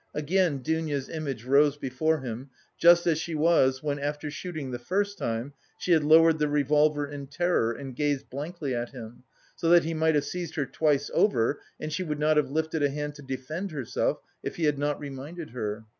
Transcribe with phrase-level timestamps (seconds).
[0.15, 5.15] Again Dounia's image rose before him, just as she was when, after shooting the first
[5.19, 9.21] time, she had lowered the revolver in terror and gazed blankly at him,
[9.55, 12.81] so that he might have seized her twice over and she would not have lifted
[12.81, 15.85] a hand to defend herself if he had not reminded her.